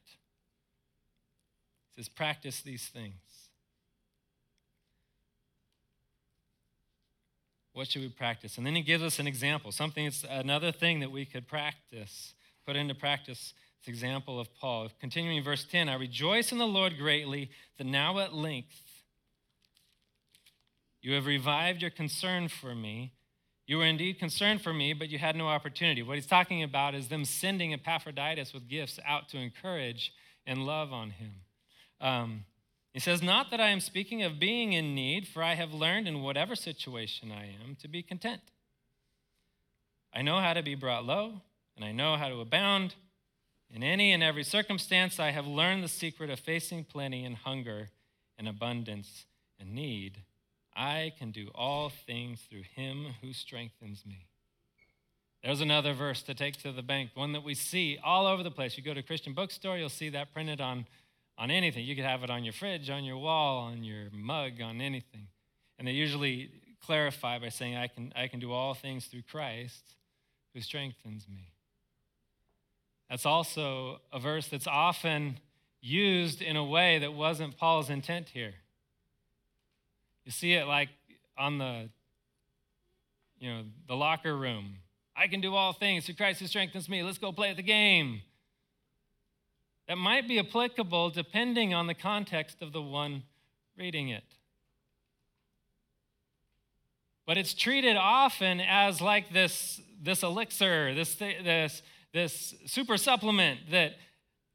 [1.96, 3.14] Says, practice these things.
[7.74, 8.58] What should we practice?
[8.58, 12.34] And then he gives us an example, something, it's another thing that we could practice,
[12.66, 13.54] put into practice.
[13.84, 14.90] This example of Paul.
[15.00, 18.80] Continuing verse 10, I rejoice in the Lord greatly that now at length
[21.02, 23.12] you have revived your concern for me.
[23.68, 26.02] You were indeed concerned for me, but you had no opportunity.
[26.02, 30.14] What he's talking about is them sending Epaphroditus with gifts out to encourage
[30.46, 31.43] and love on him.
[32.04, 32.44] Um,
[32.94, 36.08] he says, Not that I am speaking of being in need, for I have learned
[36.08, 38.42] in whatever situation I am to be content.
[40.14, 41.42] I know how to be brought low,
[41.76, 42.94] and I know how to abound.
[43.74, 47.90] In any and every circumstance, I have learned the secret of facing plenty and hunger
[48.38, 49.26] and abundance
[49.60, 50.20] and need.
[50.76, 54.28] I can do all things through him who strengthens me.
[55.44, 58.52] There's another verse to take to the bank, one that we see all over the
[58.52, 58.78] place.
[58.78, 60.86] You go to a Christian bookstore, you'll see that printed on,
[61.38, 61.86] on anything.
[61.86, 65.28] You could have it on your fridge, on your wall, on your mug, on anything.
[65.78, 66.52] And they usually
[66.86, 69.96] clarify by saying, I can, I can do all things through Christ
[70.54, 71.52] who strengthens me.
[73.10, 75.40] That's also a verse that's often
[75.82, 78.54] used in a way that wasn't Paul's intent here.
[80.26, 80.90] You see it like
[81.38, 81.90] on the,
[83.40, 84.78] you know, the locker room.
[85.16, 87.04] I can do all things through Christ who strengthens me.
[87.04, 88.22] Let's go play at the game.
[89.88, 93.24] That might be applicable depending on the context of the one
[93.78, 94.24] reading it.
[97.26, 101.82] But it's treated often as like this, this elixir, this, this,
[102.14, 103.94] this super supplement that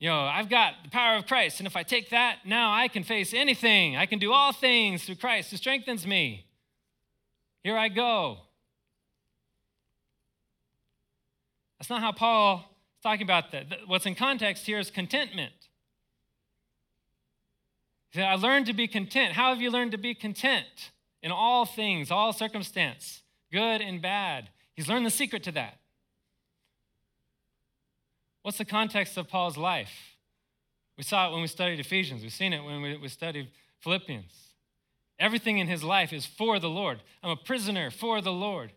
[0.01, 2.87] you know, I've got the power of Christ, and if I take that, now I
[2.87, 3.97] can face anything.
[3.97, 6.47] I can do all things through Christ who strengthens me.
[7.65, 8.39] Here I go.
[11.79, 12.65] That's not how Paul
[12.99, 13.67] is talking about that.
[13.87, 15.53] What's in context here is contentment.
[18.17, 19.35] I learned to be content.
[19.35, 20.91] How have you learned to be content
[21.23, 24.49] in all things, all circumstance, good and bad?
[24.75, 25.79] He's learned the secret to that.
[28.43, 30.17] What's the context of Paul's life?
[30.97, 33.49] We saw it when we studied Ephesians, we've seen it when we studied
[33.81, 34.33] Philippians.
[35.21, 37.03] Everything in his life is for the Lord.
[37.23, 38.73] I'm a prisoner for the Lord.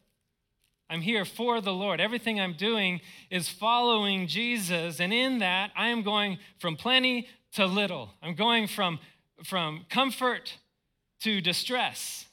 [0.92, 2.00] I'm here for the Lord.
[2.00, 7.66] Everything I'm doing is following Jesus, and in that, I am going from plenty to
[7.66, 8.12] little.
[8.22, 9.00] I'm going from,
[9.44, 10.58] from comfort
[11.22, 12.26] to distress.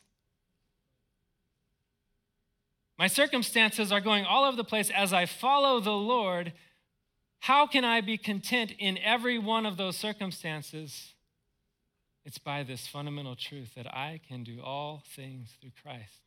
[2.99, 6.53] My circumstances are going all over the place as I follow the Lord
[7.41, 11.15] how can I be content in every one of those circumstances?
[12.25, 16.21] It's by this fundamental truth that I can do all things through Christ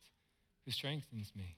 [0.64, 1.56] who strengthens me.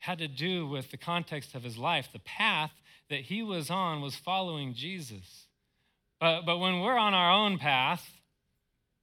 [0.00, 2.08] Had to do with the context of his life.
[2.12, 2.72] The path
[3.10, 5.46] that he was on was following Jesus.
[6.20, 8.04] But, but when we're on our own path,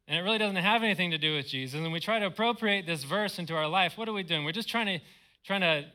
[0.07, 2.85] and it really doesn't have anything to do with Jesus, and we try to appropriate
[2.85, 4.45] this verse into our life, what are we doing?
[4.45, 5.05] We're just trying to,
[5.43, 5.85] trying to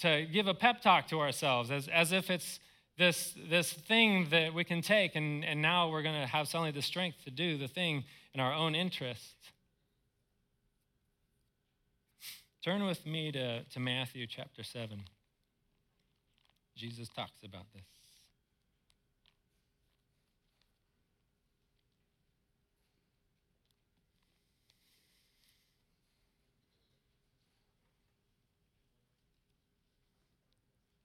[0.00, 2.60] to give a pep talk to ourselves as, as if it's
[2.98, 6.70] this, this thing that we can take, and, and now we're going to have suddenly
[6.70, 8.04] the strength to do the thing
[8.34, 9.34] in our own interest.
[12.66, 15.04] Turn with me to, to Matthew chapter 7.
[16.74, 17.84] Jesus talks about this.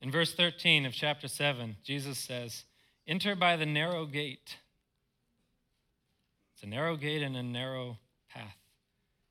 [0.02, 2.64] In verse 13 of chapter 7, Jesus says,
[3.08, 4.58] Enter by the narrow gate.
[6.56, 8.00] It's a narrow gate and a narrow
[8.34, 8.61] path.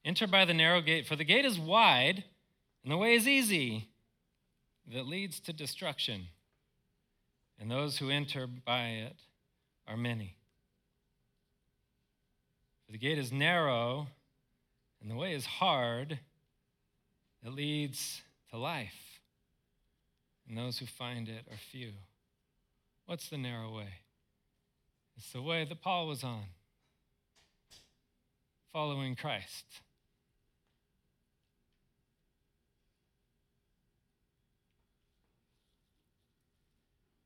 [0.05, 2.24] Enter by the narrow gate, for the gate is wide
[2.82, 3.88] and the way is easy
[4.92, 6.28] that leads to destruction,
[7.59, 9.16] and those who enter by it
[9.86, 10.36] are many.
[12.86, 14.09] For the gate is narrow
[15.01, 16.18] and the way is hard
[17.42, 19.20] that leads to life,
[20.48, 21.92] and those who find it are few.
[23.07, 23.88] What's the narrow way?
[25.16, 26.44] It's the way that Paul was on,
[28.72, 29.64] following Christ.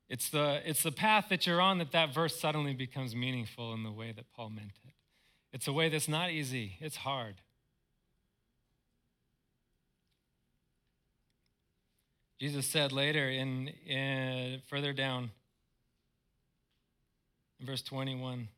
[0.09, 3.83] It's the, it's the path that you're on that that verse suddenly becomes meaningful in
[3.83, 4.93] the way that Paul meant it.
[5.51, 7.35] It's a way that's not easy, it's hard.
[12.39, 15.31] Jesus said later in, in further down
[17.59, 18.49] in verse 21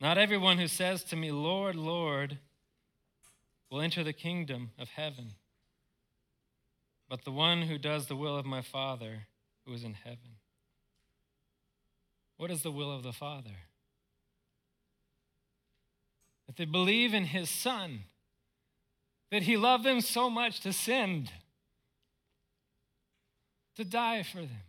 [0.00, 2.38] Not everyone who says to me, Lord, Lord,
[3.70, 5.32] will enter the kingdom of heaven,
[7.08, 9.27] but the one who does the will of my Father
[9.68, 10.36] who is in heaven.
[12.38, 13.56] What is the will of the Father?
[16.46, 18.04] That they believe in his Son,
[19.30, 21.30] that he loved them so much to send,
[23.76, 24.62] to die for them,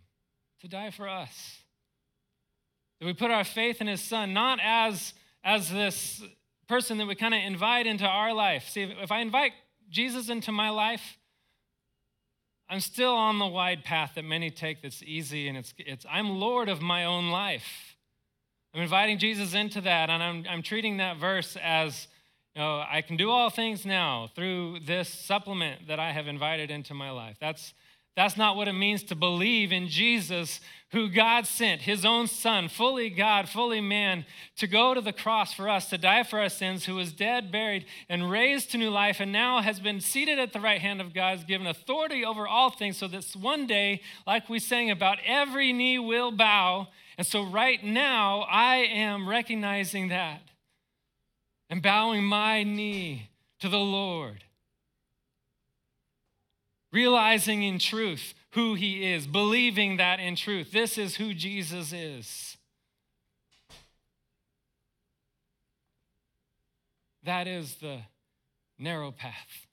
[0.60, 1.60] to die for us.
[2.98, 6.22] That we put our faith in his Son, not as, as this
[6.68, 8.68] person that we kind of invite into our life.
[8.68, 9.52] See, if I invite
[9.88, 11.16] Jesus into my life,
[12.70, 16.38] I'm still on the wide path that many take that's easy and it's, it's I'm
[16.38, 17.96] Lord of my own life.
[18.72, 22.06] I'm inviting Jesus into that and I'm, I'm treating that verse as
[22.54, 26.70] you know, I can do all things now through this supplement that I have invited
[26.70, 27.38] into my life.
[27.40, 27.74] That's,
[28.16, 32.68] that's not what it means to believe in Jesus, who God sent, his own son,
[32.68, 36.48] fully God, fully man, to go to the cross for us, to die for our
[36.48, 40.38] sins, who was dead, buried, and raised to new life, and now has been seated
[40.40, 44.02] at the right hand of God, given authority over all things, so that one day,
[44.26, 46.88] like we sang about, every knee will bow.
[47.16, 50.42] And so right now, I am recognizing that
[51.68, 53.30] and bowing my knee
[53.60, 54.44] to the Lord
[56.92, 60.72] realizing in truth who he is, believing that in truth.
[60.72, 62.56] This is who Jesus is.
[67.22, 68.00] That is the
[68.78, 69.66] narrow path.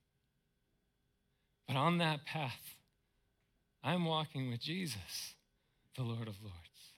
[1.67, 2.75] But on that path,
[3.83, 5.35] I'm walking with Jesus,
[5.95, 6.93] the Lord of Lords.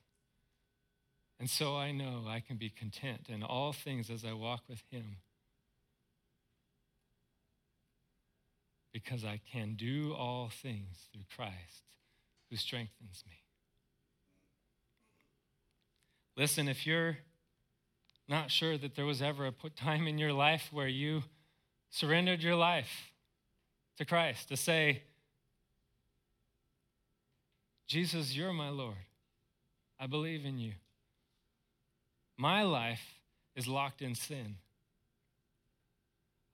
[1.40, 4.84] And so I know I can be content in all things as I walk with
[4.92, 5.18] him
[8.94, 11.84] because I can do all things through Christ
[12.50, 13.36] who strengthens me.
[16.36, 17.18] Listen, if you're
[18.28, 21.24] not sure that there was ever a time in your life where you
[21.90, 23.12] surrendered your life
[23.98, 25.04] to Christ to say,
[27.88, 28.96] Jesus, you're my Lord.
[30.00, 30.74] I believe in you.
[32.38, 33.04] My life
[33.56, 34.56] is locked in sin.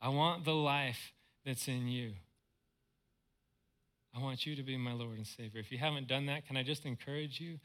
[0.01, 1.13] I want the life
[1.45, 2.13] that's in you.
[4.15, 5.59] I want you to be my Lord and Savior.
[5.59, 7.59] If you haven't done that, can I just encourage you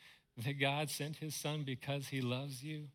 [0.44, 2.88] that God sent his son because he loves you?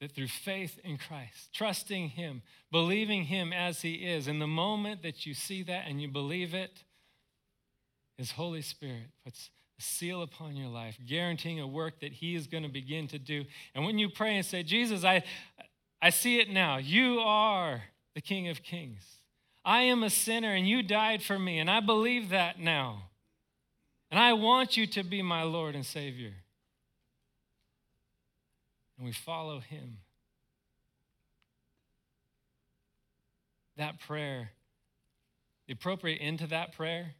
[0.00, 5.02] That through faith in Christ, trusting him, believing him as he is, in the moment
[5.02, 6.82] that you see that and you believe it,
[8.18, 9.48] his Holy Spirit puts
[9.78, 13.18] a seal upon your life, guaranteeing a work that he is going to begin to
[13.18, 13.44] do.
[13.74, 15.22] And when you pray and say, Jesus, I,
[16.02, 16.76] I see it now.
[16.76, 17.84] You are
[18.14, 19.21] the King of Kings.
[19.64, 23.04] I am a sinner and you died for me, and I believe that now.
[24.10, 26.32] And I want you to be my Lord and Savior.
[28.96, 29.98] And we follow him.
[33.76, 34.50] That prayer,
[35.66, 37.14] the appropriate end to that prayer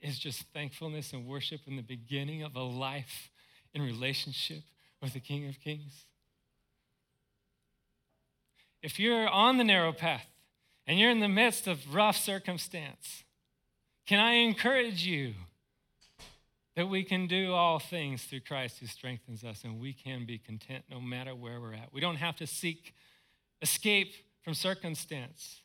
[0.00, 3.30] is just thankfulness and worship in the beginning of a life
[3.74, 4.62] in relationship
[5.02, 6.04] with the King of Kings.
[8.82, 10.26] If you're on the narrow path,
[10.90, 13.22] and you're in the midst of rough circumstance,
[14.08, 15.34] can I encourage you
[16.74, 20.36] that we can do all things through Christ who strengthens us and we can be
[20.36, 21.92] content no matter where we're at?
[21.92, 22.92] We don't have to seek
[23.62, 25.60] escape from circumstance,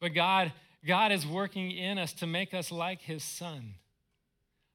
[0.00, 0.50] but God,
[0.86, 3.74] God is working in us to make us like his son.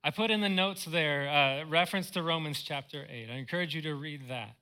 [0.03, 3.29] I put in the notes there uh, reference to Romans chapter 8.
[3.31, 4.53] I encourage you to read that.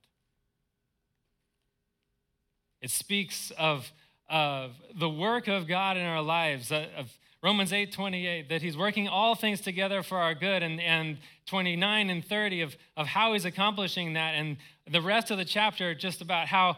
[2.80, 3.92] It speaks of
[4.34, 8.76] of the work of God in our lives, uh, of Romans 8 28, that he's
[8.76, 13.32] working all things together for our good, and, and 29 and 30 of, of how
[13.34, 14.56] he's accomplishing that, and
[14.90, 16.76] the rest of the chapter just about how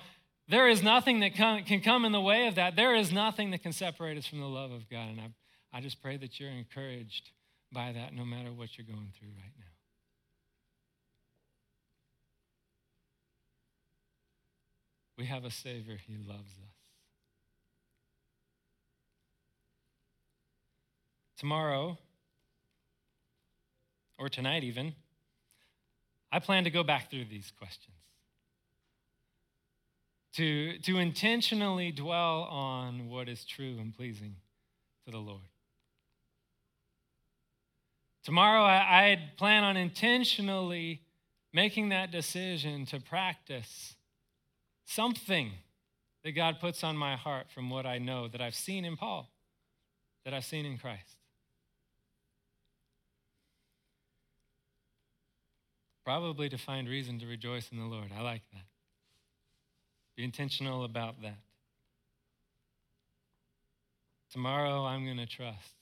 [0.49, 2.77] there is nothing that can, can come in the way of that.
[2.77, 5.09] There is nothing that can separate us from the love of God.
[5.09, 7.31] And I, I just pray that you're encouraged
[7.73, 9.65] by that no matter what you're going through right now.
[15.17, 16.76] We have a Savior, He loves us.
[21.39, 21.99] Tomorrow,
[24.19, 24.95] or tonight even,
[26.33, 27.97] I plan to go back through these questions.
[30.35, 34.37] To, to intentionally dwell on what is true and pleasing
[35.05, 35.41] to the Lord.
[38.23, 41.01] Tomorrow, I, I plan on intentionally
[41.53, 43.95] making that decision to practice
[44.85, 45.53] something
[46.23, 49.31] that God puts on my heart from what I know that I've seen in Paul,
[50.25, 51.16] that I've seen in Christ.
[56.07, 58.13] Probably to find reason to rejoice in the Lord.
[58.17, 58.63] I like that.
[60.17, 61.39] Be intentional about that.
[64.31, 65.73] Tomorrow, I'm going to trust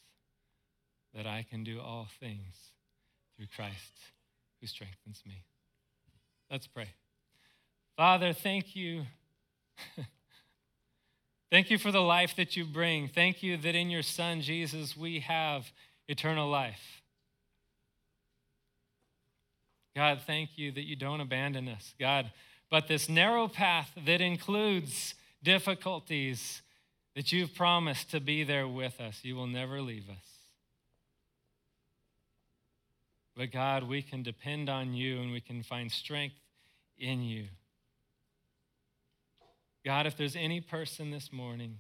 [1.14, 2.54] that I can do all things
[3.36, 3.92] through Christ
[4.62, 5.44] who strengthens me.
[6.50, 6.88] Let's pray.
[7.94, 9.02] Father, thank you.
[11.50, 13.08] thank you for the life that you bring.
[13.08, 15.70] Thank you that in your Son, Jesus, we have
[16.08, 17.02] eternal life.
[19.95, 22.32] God, thank you that you don't abandon us, God.
[22.70, 26.62] But this narrow path that includes difficulties,
[27.14, 30.34] that you've promised to be there with us, you will never leave us.
[33.36, 36.36] But God, we can depend on you and we can find strength
[36.99, 37.47] in you.
[39.84, 41.78] God, if there's any person this morning,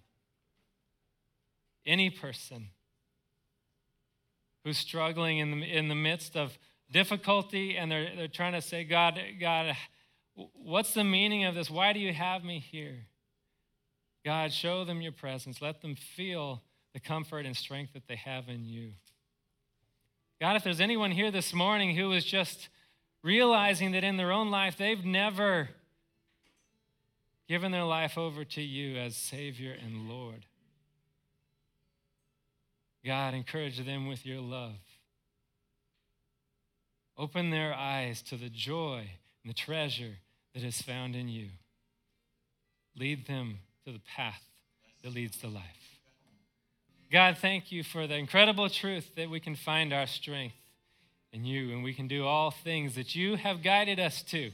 [1.86, 2.68] any person
[4.64, 6.58] who's struggling in the, in the midst of
[6.94, 9.76] difficulty and they're, they're trying to say, God, God,
[10.54, 11.68] what's the meaning of this?
[11.68, 13.06] Why do you have me here?
[14.24, 15.60] God, show them your presence.
[15.60, 16.62] Let them feel
[16.94, 18.92] the comfort and strength that they have in you.
[20.40, 22.68] God, if there's anyone here this morning who is just
[23.24, 25.70] realizing that in their own life they've never
[27.48, 30.46] given their life over to you as Savior and Lord.
[33.04, 34.76] God, encourage them with your love.
[37.16, 39.08] Open their eyes to the joy
[39.42, 40.16] and the treasure
[40.54, 41.48] that is found in you.
[42.96, 44.42] Lead them to the path
[45.02, 45.62] that leads to life.
[47.12, 50.56] God, thank you for the incredible truth that we can find our strength
[51.32, 54.50] in you and we can do all things that you have guided us to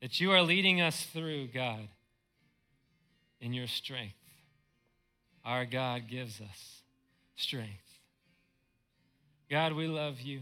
[0.00, 1.88] that you are leading us through, God,
[3.40, 4.14] in your strength.
[5.44, 6.82] Our God gives us
[7.36, 7.70] strength.
[9.50, 10.40] God, we love you.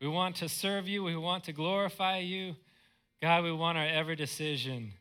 [0.00, 1.04] We want to serve you.
[1.04, 2.56] We want to glorify you.
[3.20, 4.92] God, we want our every decision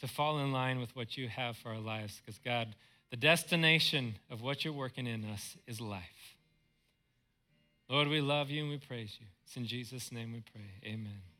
[0.00, 2.20] to fall in line with what you have for our lives.
[2.24, 2.76] Because, God,
[3.10, 6.36] the destination of what you're working in us is life.
[7.88, 9.26] Lord, we love you and we praise you.
[9.44, 10.90] It's in Jesus' name we pray.
[10.92, 11.33] Amen.